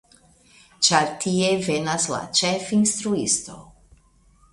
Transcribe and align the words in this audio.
Ĉar 0.85 1.11
tie 1.25 1.49
venas 1.65 2.07
la 2.13 2.21
ĉefinstruisto. 2.39 3.59